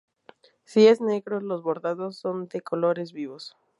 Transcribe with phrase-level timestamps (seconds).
[0.63, 3.55] Si es negro los bordados son de colores vivos.